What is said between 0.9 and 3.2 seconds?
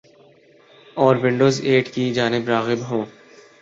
اور Windows eight کی جانب راغب ہوں۔